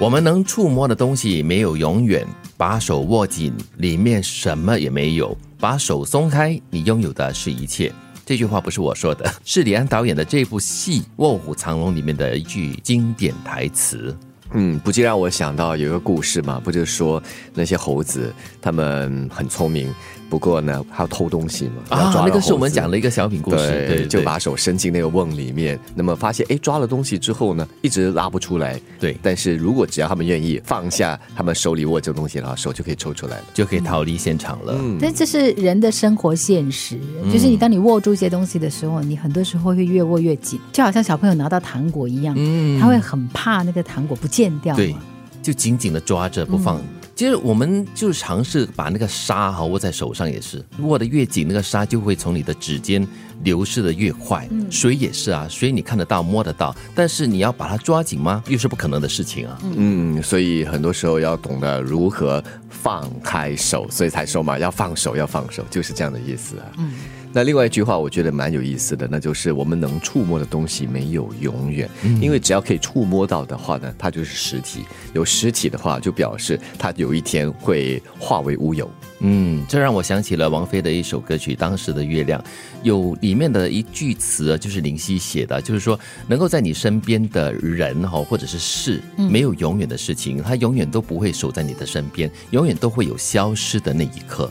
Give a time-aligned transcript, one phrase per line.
[0.00, 2.24] 我们能触摸的东西没有永远，
[2.56, 7.92] 把手握紧，里面什么也没有；把手松开，你拥有的是一切。
[8.24, 14.16] 这句话不是我说的， 是李安导演的这部戏《卧虎藏龙》里面的一句经典台词。
[14.52, 17.20] 嗯，不禁让我想到有一个故事嘛，不就是说
[17.52, 19.92] 那些猴子他们很聪明。
[20.30, 21.96] 不过呢，还要偷东西嘛？
[21.96, 28.78] 啊，那个是我们讲的一个小品故事，对，就把手伸进那个瓮里面，那么发现哎，抓了东西之后呢，一直拉不出来。
[29.00, 34.74] 对，但是如果只要他们愿意放下他们手里握这个东西，然后手就可以抽出来了，就可以逃离现场了。
[34.78, 36.98] 嗯，但这是人的生活现实，
[37.32, 44.94] 就是你当你握住一些东西的时候，你很多时候会越握越紧，就好像小朋友拿到糖果一样，嗯，他会很怕那个糖果不见掉，对，
[45.42, 46.80] 就紧紧的抓着不放。
[47.18, 53.04] 其实我们就尝试把那个沙哈握在手上，也是握得越紧，那个沙就会从你的指尖
[53.42, 54.48] 流失的越快。
[54.70, 58.40] 水也是啊，水你看得到摸得到，但是你要把它抓紧吗？
[58.46, 59.58] 又是不可能的事情啊。
[59.62, 66.66] 嗯，所以很多时候要懂得如何放开手，所以才说嘛，要放手，要放手，就是这样的意思啊。
[66.78, 66.92] 嗯。
[67.38, 71.88] 那另外一句话，我觉得蛮有意思的，那就是我们能触摸的东西没有永远，
[72.20, 74.80] 因为只要可以触摸到的话呢，它就是实体。
[75.12, 78.90] 有实体的话，就表示它有一天会化为乌有。
[79.20, 82.40] 嗯，这让我想起了王菲的一首歌曲《当时的月亮》，
[82.82, 94.50] 有里面的一句词就是林夕写的，就是说能够在你身边的人哈或者是事，没有永远的事情，它永远都不会守在你的身边，永远都会有消失的那一刻。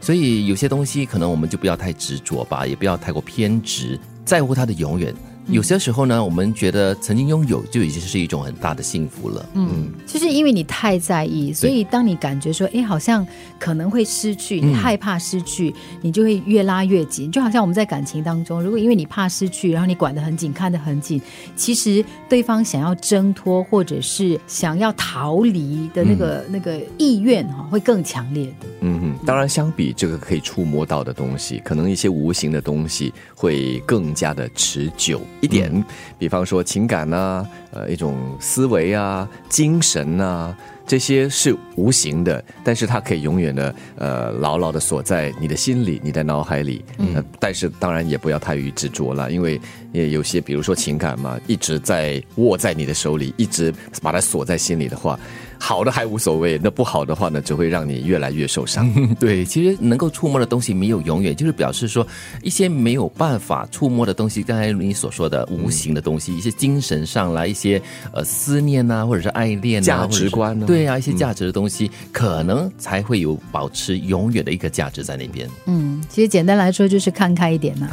[0.00, 5.14] 所以有些东西可能我们就不要太执着吧，也不要太过偏执，在乎他的永远。
[5.50, 9.48] 有些时候呢，我们觉得曾经拥有就已经是一种很大的幸福了。
[9.54, 13.26] 嗯，就是因为你太在意，所以当你感觉说，哎，好像
[13.58, 17.32] 可能会失去，你害怕失去，你就会越拉越紧。
[17.32, 21.20] 就好像我们在感情当中，如果因为你怕失去，然后你管得很紧，看得很紧，
[21.56, 28.66] 其实对方想要挣脱或者是想要逃离的那个那个意愿哈，会更强烈的。
[28.80, 35.22] 嗯嗯，当然，相比这个可以触摸到的东西，可能一些无形的东西会更加的持久。
[35.40, 35.84] 一点，
[36.18, 40.56] 比方说情感呐，呃，一种思维啊，精神啊，
[40.88, 46.82] 这些是无形的，但是它可以永远的呃牢牢的锁在你的心里，你的脑海里。
[46.96, 49.60] 嗯，但是当然也不要太于执着了，因为
[49.92, 53.72] 也有些，比如说情感嘛，一直在握在你的手里，一直
[54.02, 55.20] 把它锁在心里的话。
[55.60, 58.88] 好的还无所谓，那不好的话呢，只会让你越来越受伤。
[59.18, 62.06] 对，其实能够触摸的东西没有永远，就是表示说
[62.44, 67.82] 一些没有办法触摸的东西，刚才你所说的无形的东西，一些精神上来一些
[68.12, 75.48] 呃思念啊，或者是爱恋、价值观，对啊，一些价值的东西，可能才会有保持永远的一个价值在那边。
[75.64, 77.88] 嗯，其实简单来说就是看开一点嘛，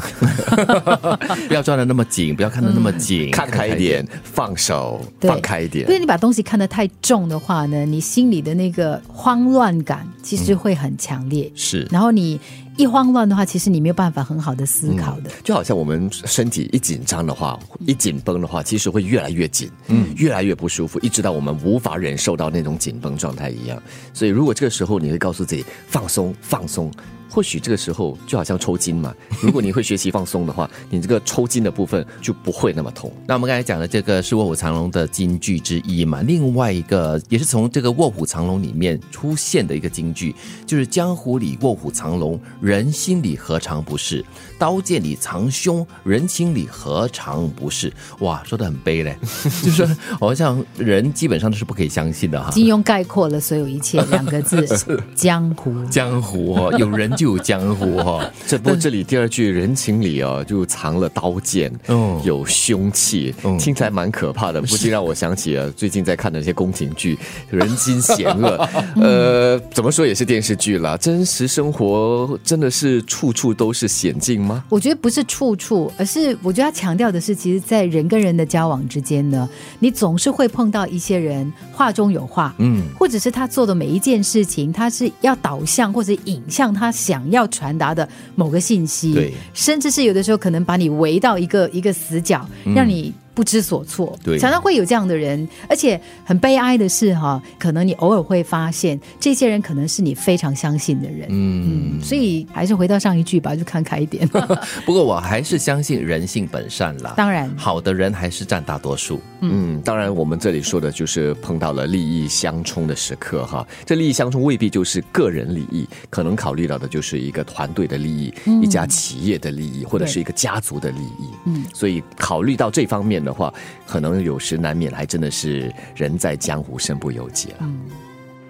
[1.47, 5.87] 不要抓的那么紧，不要看的那么紧，看开一点，放手，放开一点。
[5.87, 7.45] 因为你把东西看得太重的话。
[7.45, 11.87] 话呢，你心里的那个慌乱感其实会很强烈，是。
[11.91, 12.41] 然后你
[12.77, 15.29] 一慌乱的话，其实你没有办法很好的思考的。
[15.43, 23.81] 就好像我们身体一紧张的话，一紧绷的话，其实会越来越紧，嗯，越来越不舒服，一直到我们无法忍受到那种紧绷状态一样。
[24.13, 26.91] 所以，如果这个时候你会告诉自己放松，放松。
[27.29, 33.11] 或许这个时候就好像抽筋嘛， 如果你会学习放松的话，你这个抽筋的部分就不会那么痛。
[33.27, 40.33] 那我们刚才讲的这个是《卧虎藏龙》的金句之一嘛，另外一个也是从这个《卧虎藏龙》里面出现的一个金句，
[40.65, 44.23] 就是“江湖里卧虎藏龙，人心里何尝不是？
[44.57, 47.91] 刀剑里藏凶，人心里何尝不是？”
[48.21, 49.17] 哇，说的很悲嘞，
[49.63, 49.85] 就是
[50.19, 52.49] 好像人基本上都是不可以相信的哈。
[52.51, 54.65] 金庸概括了所有一切两个字：
[55.13, 55.83] 江湖。
[55.85, 57.24] 江湖哦，有人就。
[57.25, 67.17] 有江湖 哈，这不这里第二句人情里啊，就藏了刀剑，嗯有凶器，听起来蛮可怕的，不禁让我想起了 最近在看的一些宫廷剧，
[67.49, 68.69] 人心险恶。
[69.01, 74.63] 呃，怎么说也是电视剧啦，真实生活真的是处处都是险境吗？
[74.69, 79.49] 我觉得不是处处，而是我觉得他强调的是，其实，在人跟人的交往之间呢，
[79.79, 87.25] 你总是会碰到一些人话中有话，嗯，或者是他做的每一件事情，他是要导向或者引向他想。
[87.31, 93.13] 要传达的某个信息，对，甚至是有的时候可能把你围到一个一个死角，让你。
[93.35, 104.25] 不知所措，对，常常会有这样的人，而且很悲哀的是，哈，可能你偶尔会发现，这些人可能是你非常相信的人，嗯，所以还是回到上一句吧，就看开一点。
[104.85, 109.19] 不过我还是相信人性本善啦，当然，好的人还是占大多数。
[109.41, 121.29] 嗯，当然，我们这里说的就是碰到了利益相冲的时刻，哈，这利益相冲未必就是个人利益，可能考虑到的就是一个团队的利益，一家企业的利益，或者是一个家族的利益。
[121.47, 123.24] 嗯，所以考虑到这方面。
[123.25, 123.51] 的话，
[123.87, 127.57] 可能有时难免还真的是人在江湖身不由己了。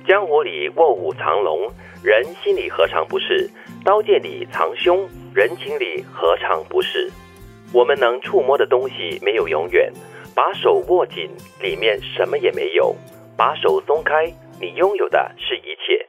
[0.05, 1.67] 江湖里卧虎藏龙，
[2.03, 3.49] 人心里何尝不是？
[3.83, 7.09] 刀剑里藏凶，人情里何尝不是？
[7.73, 9.91] 我们能触摸的东西没有永远，
[10.35, 11.29] 把手握紧，
[11.59, 12.95] 里面什么也没有；
[13.35, 14.31] 把手松开，
[14.61, 16.07] 你拥有的是一切。